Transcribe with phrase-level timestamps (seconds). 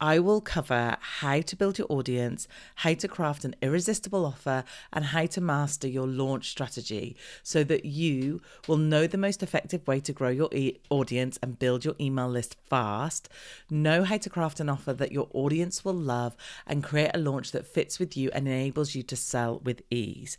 [0.00, 5.04] I will cover how to build your audience, how to craft an irresistible offer, and
[5.04, 10.00] how to master your launch strategy so that you will know the most effective way
[10.00, 13.28] to grow your e- audience and build your email list fast,
[13.68, 16.34] know how to craft an offer that your audience will love,
[16.66, 20.38] and create a launch that fits with you and enables you to sell with ease.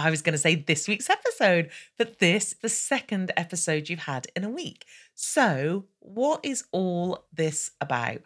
[0.00, 4.26] I was going to say this week's episode, but this, the second episode you've had
[4.34, 4.86] in a week.
[5.14, 8.22] So, what is all this about?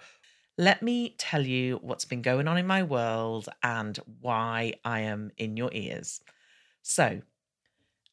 [0.57, 5.33] Let me tell you what's been going on in my world and why I am
[5.37, 6.21] in your ears.
[6.83, 7.23] So,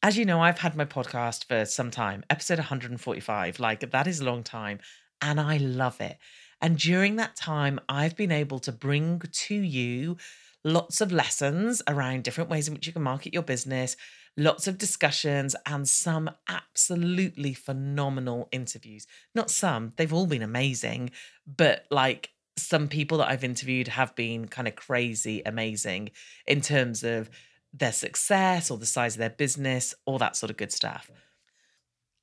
[0.02, 3.60] as you know, I've had my podcast for some time, episode 145.
[3.60, 4.80] Like, that is a long time,
[5.20, 6.18] and I love it.
[6.60, 10.16] And during that time, I've been able to bring to you
[10.64, 13.96] lots of lessons around different ways in which you can market your business,
[14.36, 19.06] lots of discussions, and some absolutely phenomenal interviews.
[19.34, 21.10] Not some, they've all been amazing,
[21.46, 26.10] but like some people that I've interviewed have been kind of crazy amazing
[26.46, 27.30] in terms of
[27.72, 31.10] their success or the size of their business, all that sort of good stuff.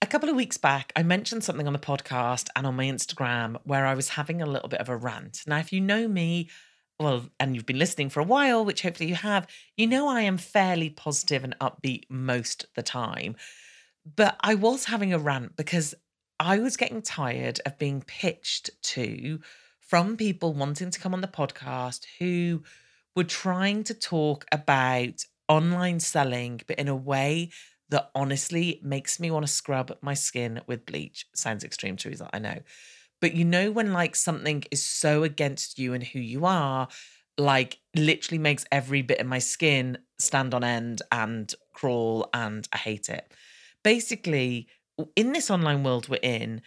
[0.01, 3.57] A couple of weeks back, I mentioned something on the podcast and on my Instagram
[3.63, 5.41] where I was having a little bit of a rant.
[5.45, 6.50] Now, if you know me,
[6.99, 10.21] well, and you've been listening for a while, which hopefully you have, you know I
[10.21, 13.35] am fairly positive and upbeat most the time.
[14.15, 15.95] But I was having a rant because
[16.39, 19.39] I was getting tired of being pitched to
[19.79, 22.63] from people wanting to come on the podcast who
[23.15, 27.49] were trying to talk about online selling, but in a way
[27.89, 31.25] that honestly makes me want to scrub my skin with bleach.
[31.33, 32.59] Sounds extreme, Teresa, I know.
[33.22, 36.88] But you know, when like something is so against you and who you are,
[37.38, 42.78] like literally makes every bit of my skin stand on end and crawl, and I
[42.78, 43.31] hate it.
[43.84, 44.68] Basically,
[45.16, 46.62] in this online world we're in,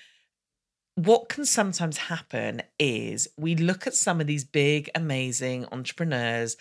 [0.94, 6.56] what can sometimes happen is we look at some of these big, amazing entrepreneurs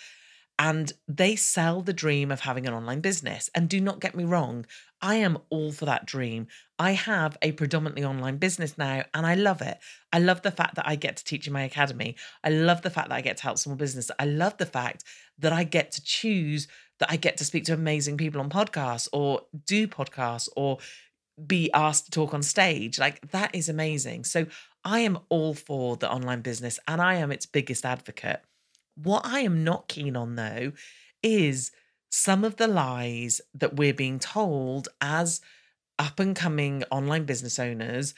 [0.59, 3.49] and they sell the dream of having an online business.
[3.55, 4.65] And do not get me wrong,
[5.01, 6.47] I am all for that dream.
[6.77, 9.79] I have a predominantly online business now and I love it.
[10.13, 12.15] I love the fact that I get to teach in my academy.
[12.43, 14.11] I love the fact that I get to help small business.
[14.19, 15.03] I love the fact
[15.39, 16.67] that I get to choose
[16.99, 20.77] that I get to speak to amazing people on podcasts or do podcasts or
[21.47, 22.99] be asked to talk on stage.
[22.99, 24.25] Like that is amazing.
[24.25, 24.45] So
[24.85, 28.41] I am all for the online business and I am its biggest advocate.
[28.95, 30.73] What I am not keen on though
[31.23, 31.71] is
[32.09, 35.41] some of the lies that we're being told as
[35.97, 38.13] up and coming online business owners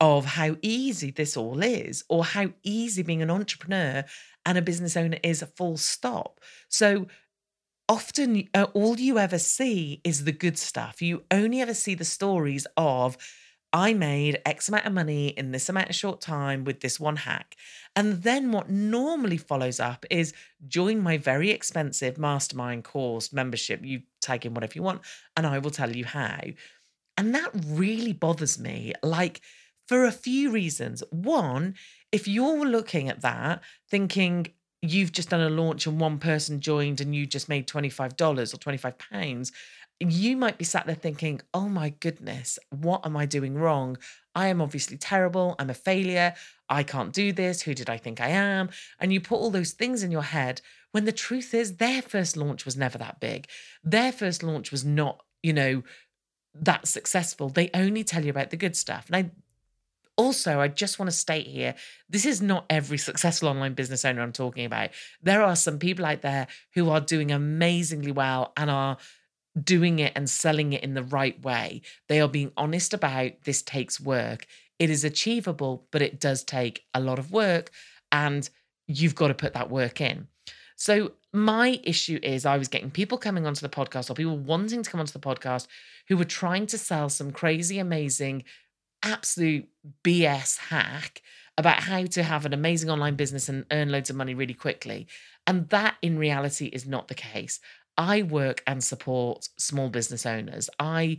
[0.00, 4.04] of how easy this all is or how easy being an entrepreneur
[4.46, 6.40] and a business owner is a full stop.
[6.68, 7.06] So
[7.88, 11.02] often uh, all you ever see is the good stuff.
[11.02, 13.16] You only ever see the stories of
[13.74, 17.16] I made X amount of money in this amount of short time with this one
[17.16, 17.56] hack.
[17.96, 20.32] And then what normally follows up is
[20.68, 23.80] join my very expensive mastermind course membership.
[23.84, 25.02] You tag in whatever you want,
[25.36, 26.40] and I will tell you how.
[27.16, 28.92] And that really bothers me.
[29.02, 29.40] Like,
[29.88, 31.02] for a few reasons.
[31.10, 31.74] One,
[32.12, 33.60] if you're looking at that
[33.90, 34.46] thinking
[34.82, 38.56] you've just done a launch and one person joined and you just made $25 or
[38.56, 39.52] 25 pounds
[40.00, 43.96] you might be sat there thinking, oh my goodness, what am I doing wrong?
[44.34, 45.54] I am obviously terrible.
[45.58, 46.34] I'm a failure.
[46.68, 47.62] I can't do this.
[47.62, 48.70] Who did I think I am?
[48.98, 50.60] And you put all those things in your head
[50.90, 53.48] when the truth is their first launch was never that big.
[53.82, 55.82] Their first launch was not, you know,
[56.54, 57.48] that successful.
[57.48, 59.06] They only tell you about the good stuff.
[59.06, 59.30] And I
[60.16, 61.74] also, I just want to state here
[62.08, 64.90] this is not every successful online business owner I'm talking about.
[65.22, 68.98] There are some people out there who are doing amazingly well and are
[69.62, 71.82] doing it and selling it in the right way.
[72.08, 74.46] They are being honest about this takes work.
[74.78, 77.70] It is achievable, but it does take a lot of work
[78.10, 78.48] and
[78.86, 80.28] you've got to put that work in.
[80.76, 84.84] So, my issue is I was getting people coming onto the podcast or people wanting
[84.84, 85.66] to come onto the podcast
[86.08, 88.44] who were trying to sell some crazy, amazing,
[89.02, 89.68] absolute
[90.04, 91.22] BS hack
[91.58, 95.06] about how to have an amazing online business and earn loads of money really quickly.
[95.46, 97.60] And that in reality is not the case.
[97.96, 100.68] I work and support small business owners.
[100.78, 101.18] I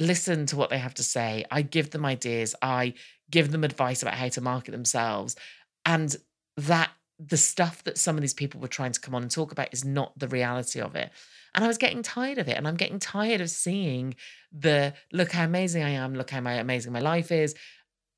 [0.00, 1.44] listen to what they have to say.
[1.50, 2.54] I give them ideas.
[2.62, 2.94] I
[3.30, 5.36] give them advice about how to market themselves.
[5.84, 6.16] And
[6.56, 9.52] that the stuff that some of these people were trying to come on and talk
[9.52, 11.10] about is not the reality of it.
[11.54, 12.56] And I was getting tired of it.
[12.56, 14.16] And I'm getting tired of seeing
[14.52, 17.54] the look how amazing I am, look how amazing my life is,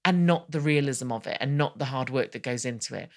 [0.04, 3.10] and not the realism of it and not the hard work that goes into it.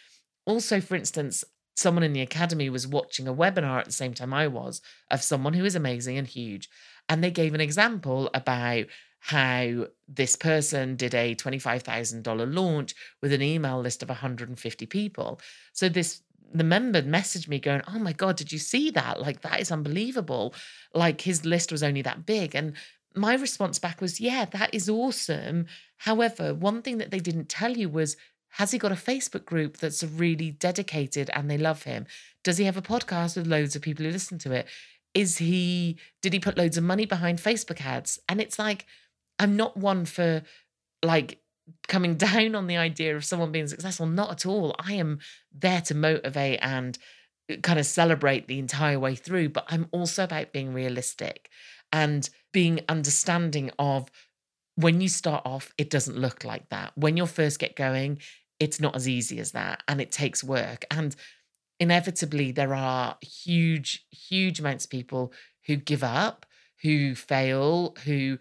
[0.45, 1.43] Also, for instance,
[1.79, 5.23] someone in the academy was watching a webinar at the same time I was of
[5.23, 6.69] someone who is amazing and huge.
[7.07, 8.85] And they gave an example about
[9.21, 15.39] how this person did a $25,000 launch with an email list of 150 people.
[15.73, 16.21] So this
[16.51, 19.21] the member messaged me going, "Oh my god, did you see that?
[19.21, 20.55] Like that is unbelievable.
[20.95, 22.75] Like his list was only that big." And
[23.15, 25.67] my response back was, "Yeah, that is awesome.
[25.97, 28.15] However, one thing that they didn't tell you was
[28.53, 32.07] has he got a Facebook group that's really dedicated and they love him?
[32.43, 34.67] Does he have a podcast with loads of people who listen to it?
[35.13, 38.19] Is he, did he put loads of money behind Facebook ads?
[38.27, 38.85] And it's like,
[39.37, 40.43] I'm not one for
[41.03, 41.39] like
[41.87, 44.05] coming down on the idea of someone being successful.
[44.05, 44.75] Not at all.
[44.79, 45.19] I am
[45.53, 46.97] there to motivate and
[47.49, 51.49] uh, kind of celebrate the entire way through, but I'm also about being realistic
[51.91, 54.09] and being understanding of
[54.79, 56.93] when you start off, it doesn't look like that.
[56.95, 58.19] When you first get going,
[58.61, 60.85] it's not as easy as that and it takes work.
[60.89, 61.13] And
[61.81, 65.33] inevitably, there are huge, huge amounts of people
[65.65, 66.45] who give up,
[66.81, 68.37] who fail, who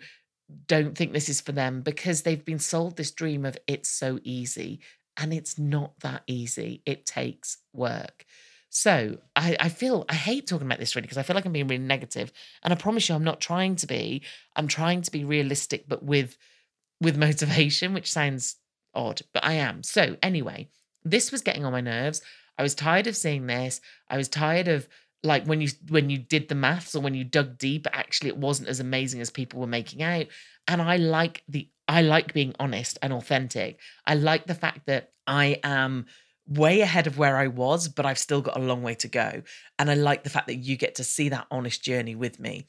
[0.68, 4.20] don't think this is for them because they've been sold this dream of it's so
[4.22, 4.78] easy.
[5.16, 6.82] And it's not that easy.
[6.86, 8.24] It takes work.
[8.70, 11.52] So I, I feel I hate talking about this really because I feel like I'm
[11.52, 12.32] being really negative.
[12.62, 14.22] And I promise you I'm not trying to be.
[14.56, 16.36] I'm trying to be realistic, but with
[17.00, 18.56] with motivation, which sounds
[18.94, 19.82] odd, but I am.
[19.82, 20.68] So, anyway,
[21.04, 22.22] this was getting on my nerves.
[22.58, 23.80] I was tired of seeing this.
[24.08, 24.88] I was tired of
[25.22, 28.36] like when you when you did the maths or when you dug deep, actually it
[28.36, 30.26] wasn't as amazing as people were making out.
[30.66, 33.80] And I like the I like being honest and authentic.
[34.06, 36.06] I like the fact that I am
[36.48, 39.42] way ahead of where I was, but I've still got a long way to go.
[39.78, 42.66] And I like the fact that you get to see that honest journey with me.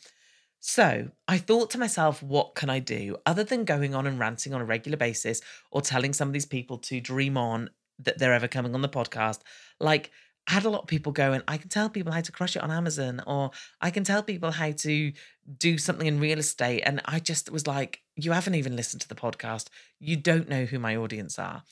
[0.59, 4.53] So I thought to myself, what can I do other than going on and ranting
[4.53, 5.39] on a regular basis
[5.71, 7.69] or telling some of these people to dream on
[7.99, 9.39] that they're ever coming on the podcast?
[9.79, 10.11] Like,
[10.47, 12.63] I had a lot of people going, I can tell people how to crush it
[12.63, 15.13] on Amazon, or I can tell people how to
[15.57, 16.81] do something in real estate.
[16.81, 19.67] And I just was like, you haven't even listened to the podcast.
[19.99, 21.63] You don't know who my audience are.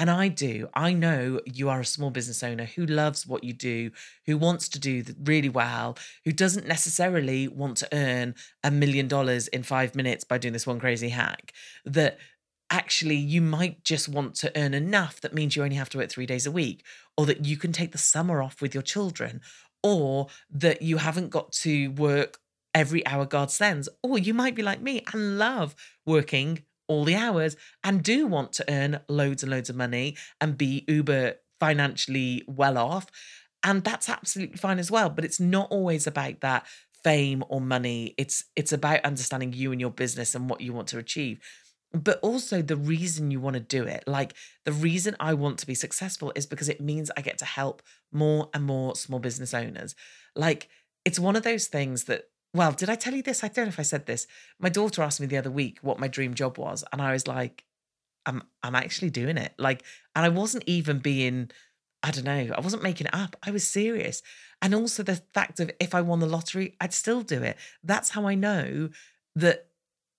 [0.00, 0.68] And I do.
[0.74, 3.90] I know you are a small business owner who loves what you do,
[4.26, 9.48] who wants to do really well, who doesn't necessarily want to earn a million dollars
[9.48, 11.52] in five minutes by doing this one crazy hack.
[11.84, 12.18] That
[12.70, 16.10] actually you might just want to earn enough that means you only have to work
[16.10, 16.84] three days a week,
[17.16, 19.40] or that you can take the summer off with your children,
[19.82, 22.38] or that you haven't got to work
[22.72, 23.88] every hour God sends.
[24.04, 25.74] Or you might be like me and love
[26.06, 30.58] working all the hours and do want to earn loads and loads of money and
[30.58, 33.06] be uber financially well off.
[33.62, 35.10] And that's absolutely fine as well.
[35.10, 36.66] But it's not always about that
[37.04, 38.14] fame or money.
[38.18, 41.40] It's it's about understanding you and your business and what you want to achieve.
[41.92, 44.04] But also the reason you want to do it.
[44.06, 47.44] Like the reason I want to be successful is because it means I get to
[47.44, 49.94] help more and more small business owners.
[50.36, 50.68] Like
[51.04, 52.24] it's one of those things that
[52.54, 53.44] well, did I tell you this?
[53.44, 54.26] I don't know if I said this.
[54.58, 57.26] My daughter asked me the other week what my dream job was, and I was
[57.26, 57.64] like,
[58.26, 59.52] I'm I'm actually doing it.
[59.58, 59.82] Like,
[60.14, 61.50] and I wasn't even being,
[62.02, 63.36] I don't know, I wasn't making it up.
[63.42, 64.22] I was serious.
[64.60, 67.56] And also the fact of if I won the lottery, I'd still do it.
[67.82, 68.90] That's how I know
[69.36, 69.66] that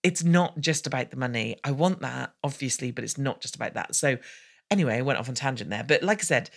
[0.01, 1.57] it's not just about the money.
[1.63, 3.95] I want that, obviously, but it's not just about that.
[3.95, 4.17] So
[4.71, 5.83] anyway, I went off on tangent there.
[5.83, 6.49] But like I said,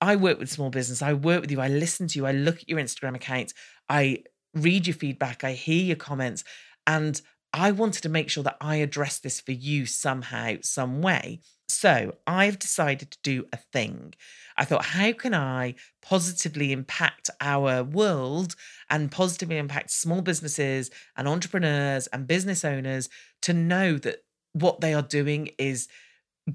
[0.00, 1.02] I work with small business.
[1.02, 1.60] I work with you.
[1.60, 2.26] I listen to you.
[2.26, 3.52] I look at your Instagram account.
[3.88, 4.24] I
[4.54, 5.44] read your feedback.
[5.44, 6.44] I hear your comments.
[6.86, 7.20] And
[7.52, 11.40] I wanted to make sure that I address this for you somehow, some way.
[11.68, 14.14] So I've decided to do a thing.
[14.56, 18.56] I thought, how can I positively impact our world
[18.90, 23.08] and positively impact small businesses and entrepreneurs and business owners
[23.42, 25.88] to know that what they are doing is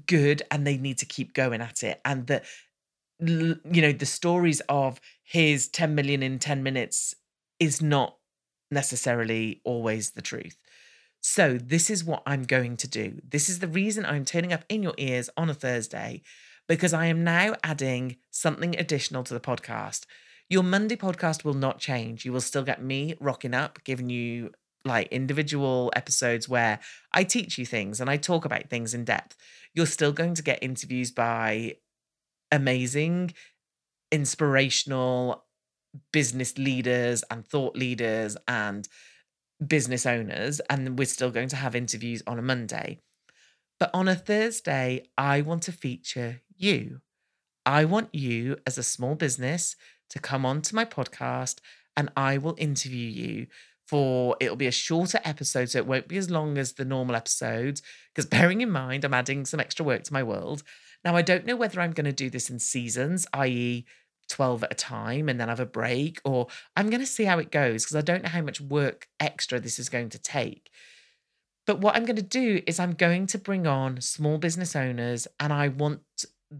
[0.06, 2.44] good and they need to keep going at it and that
[3.20, 7.14] you know the stories of his 10 million in 10 minutes
[7.60, 8.16] is not
[8.70, 10.56] necessarily always the truth
[11.26, 13.18] so, this is what I'm going to do.
[13.26, 16.20] This is the reason I'm turning up in your ears on a Thursday,
[16.68, 20.04] because I am now adding something additional to the podcast.
[20.50, 22.26] Your Monday podcast will not change.
[22.26, 24.50] You will still get me rocking up, giving you
[24.84, 26.78] like individual episodes where
[27.10, 29.34] I teach you things and I talk about things in depth.
[29.72, 31.76] You're still going to get interviews by
[32.52, 33.32] amazing,
[34.12, 35.43] inspirational
[36.12, 38.88] business leaders and thought leaders and
[39.64, 43.00] business owners, and we're still going to have interviews on a Monday.
[43.78, 47.00] But on a Thursday, I want to feature you.
[47.66, 49.76] I want you as a small business
[50.10, 51.60] to come on to my podcast
[51.96, 53.46] and I will interview you
[53.86, 57.16] for it'll be a shorter episode so it won't be as long as the normal
[57.16, 57.82] episodes
[58.14, 60.62] because bearing in mind I'm adding some extra work to my world.
[61.04, 63.84] Now I don't know whether I'm going to do this in seasons, i.e
[64.28, 67.38] 12 at a time and then have a break, or I'm going to see how
[67.38, 70.70] it goes because I don't know how much work extra this is going to take.
[71.66, 75.26] But what I'm going to do is I'm going to bring on small business owners
[75.40, 76.02] and I want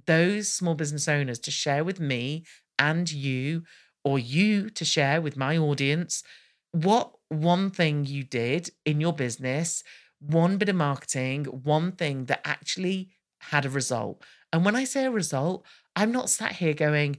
[0.07, 2.45] those small business owners to share with me
[2.79, 3.65] and you,
[4.03, 6.23] or you to share with my audience,
[6.73, 9.83] what one thing you did in your business,
[10.21, 14.23] one bit of marketing, one thing that actually had a result.
[14.53, 17.19] And when I say a result, I'm not sat here going,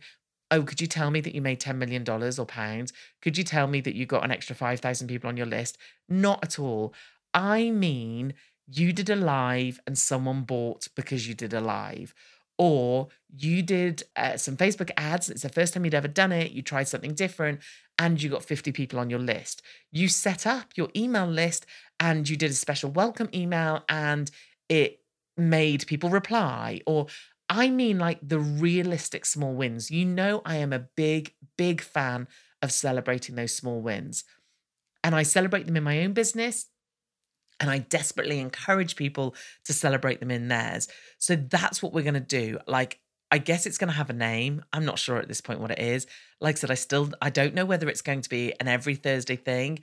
[0.56, 2.94] oh, could you tell me that you made $10 million or pounds?
[3.22, 5.78] Could you tell me that you got an extra 5,000 people on your list?
[6.08, 6.94] Not at all.
[7.34, 8.34] I mean,
[8.66, 12.14] you did a live and someone bought because you did a live.
[12.58, 15.30] Or you did uh, some Facebook ads.
[15.30, 16.52] It's the first time you'd ever done it.
[16.52, 17.60] You tried something different
[18.00, 19.62] and you got 50 people on your list.
[19.92, 21.66] You set up your email list
[22.00, 24.32] and you did a special welcome email and
[24.70, 25.02] it
[25.36, 26.80] made people reply.
[26.86, 27.08] Or
[27.50, 29.92] I mean like the realistic small wins.
[29.92, 32.28] You know, I am a big, big fan
[32.62, 34.24] of celebrating those small wins.
[35.04, 36.68] And I celebrate them in my own business.
[37.60, 39.36] And I desperately encourage people
[39.66, 40.88] to celebrate them in theirs.
[41.20, 42.58] So that's what we're going to do.
[42.68, 43.00] Like,
[43.32, 44.64] I guess it's going to have a name.
[44.74, 46.06] I'm not sure at this point what it is.
[46.42, 48.96] Like I said, I still I don't know whether it's going to be an every
[48.96, 49.80] Thursday thing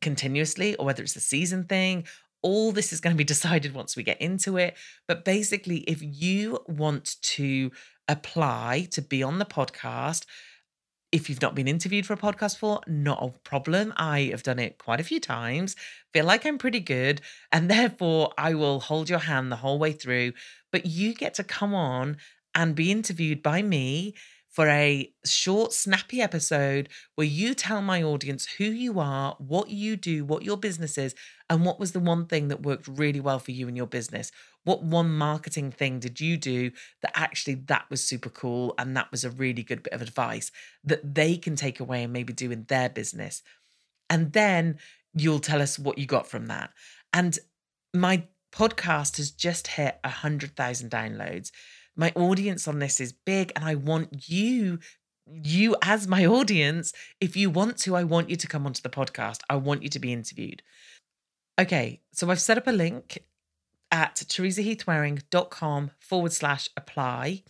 [0.00, 2.04] continuously or whether it's a season thing
[2.42, 4.76] all this is going to be decided once we get into it.
[5.06, 7.70] But basically, if you want to
[8.08, 10.24] apply to be on the podcast,
[11.12, 13.92] if you've not been interviewed for a podcast before, not a problem.
[13.96, 15.74] I have done it quite a few times,
[16.12, 17.20] feel like I'm pretty good,
[17.50, 20.32] and therefore I will hold your hand the whole way through.
[20.72, 22.16] But you get to come on
[22.54, 24.14] and be interviewed by me
[24.50, 29.96] for a short, snappy episode where you tell my audience who you are, what you
[29.96, 31.14] do, what your business is,
[31.48, 34.32] and what was the one thing that worked really well for you in your business.
[34.64, 39.10] What one marketing thing did you do that actually that was super cool and that
[39.10, 40.50] was a really good bit of advice
[40.84, 43.42] that they can take away and maybe do in their business.
[44.10, 44.78] And then
[45.14, 46.70] you'll tell us what you got from that.
[47.12, 47.38] And
[47.94, 51.50] my podcast has just hit a 100,000 downloads
[51.96, 54.78] my audience on this is big and I want you
[55.26, 58.88] you as my audience if you want to I want you to come onto the
[58.88, 59.40] podcast.
[59.48, 60.62] I want you to be interviewed.
[61.58, 63.18] Okay so I've set up a link
[63.90, 67.42] at teresaheathwareing.com forward slash apply.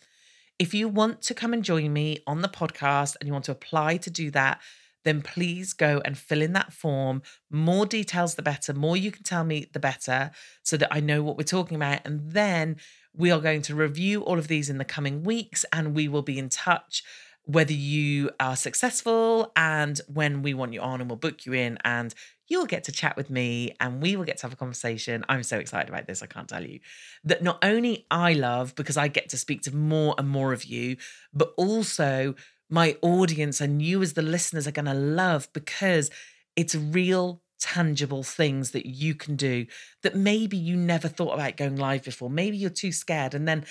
[0.59, 3.53] If you want to come and join me on the podcast and you want to
[3.53, 4.61] apply to do that
[5.05, 7.23] then please go and fill in that form.
[7.51, 8.75] More details, the better.
[8.75, 10.31] More you can tell me, the better,
[10.63, 12.01] so that I know what we're talking about.
[12.05, 12.77] And then
[13.15, 16.23] we are going to review all of these in the coming weeks and we will
[16.23, 17.03] be in touch
[17.45, 21.79] whether you are successful and when we want you on and we'll book you in
[21.85, 22.15] and
[22.49, 25.25] you'll get to chat with me and we will get to have a conversation.
[25.29, 26.81] I'm so excited about this, I can't tell you.
[27.25, 30.65] That not only I love because I get to speak to more and more of
[30.65, 30.97] you,
[31.33, 32.35] but also
[32.71, 36.11] my audience and you as the listeners are going to love because
[36.57, 39.67] It's real tangible things that you can do
[40.03, 42.31] that maybe you never thought about going live before.
[42.31, 43.35] Maybe you're too scared.
[43.35, 43.65] And then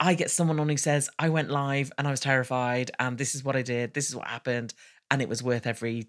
[0.00, 3.34] I get someone on who says, I went live and I was terrified, and this
[3.34, 4.74] is what I did, this is what happened,
[5.10, 6.08] and it was worth every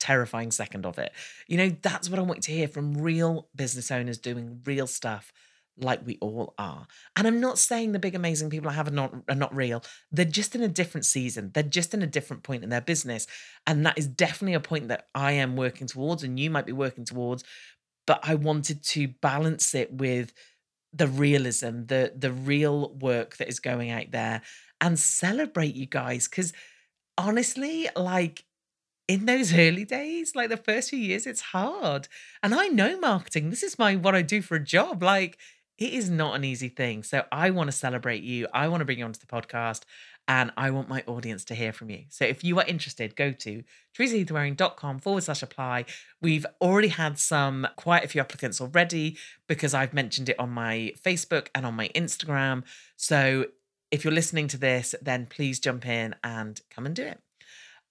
[0.00, 1.12] terrifying second of it.
[1.46, 5.32] You know, that's what I want to hear from real business owners doing real stuff
[5.78, 6.86] like we all are.
[7.16, 9.82] And I'm not saying the big amazing people I have are not are not real.
[10.10, 11.50] They're just in a different season.
[11.52, 13.26] They're just in a different point in their business.
[13.66, 16.72] And that is definitely a point that I am working towards and you might be
[16.72, 17.44] working towards.
[18.06, 20.32] But I wanted to balance it with
[20.92, 24.42] the realism, the the real work that is going out there
[24.80, 26.28] and celebrate you guys.
[26.28, 26.52] Cause
[27.18, 28.44] honestly, like
[29.08, 32.08] in those early days, like the first few years, it's hard.
[32.42, 33.50] And I know marketing.
[33.50, 35.02] This is my what I do for a job.
[35.02, 35.38] Like
[35.78, 37.02] it is not an easy thing.
[37.02, 38.46] So I want to celebrate you.
[38.52, 39.82] I want to bring you onto the podcast
[40.28, 42.04] and I want my audience to hear from you.
[42.08, 43.62] So if you are interested, go to
[43.96, 45.84] teresaheathwareing.com forward slash apply.
[46.20, 50.92] We've already had some, quite a few applicants already because I've mentioned it on my
[51.00, 52.64] Facebook and on my Instagram.
[52.96, 53.46] So
[53.90, 57.20] if you're listening to this, then please jump in and come and do it.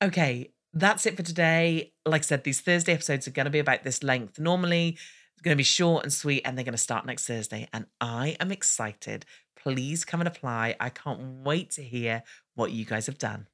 [0.03, 1.93] Okay, that's it for today.
[2.05, 4.39] Like I said, these Thursday episodes are going to be about this length.
[4.39, 4.97] Normally,
[5.45, 7.69] going to be short and sweet, and they're going to start next Thursday.
[7.71, 9.25] And I am excited.
[9.55, 10.75] Please come and apply.
[10.79, 12.23] I can't wait to hear
[12.55, 13.47] what you guys have done.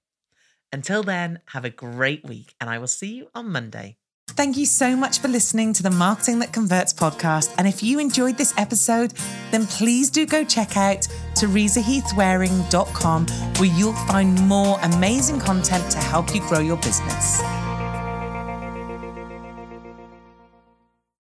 [0.74, 3.98] Until then, have a great week, and I will see you on Monday.
[4.30, 7.54] Thank you so much for listening to the Marketing That Converts podcast.
[7.58, 9.14] And if you enjoyed this episode,
[9.52, 11.06] then please do go check out
[11.36, 17.42] teresaheathwareing.com where you'll find more amazing content to help you grow your business.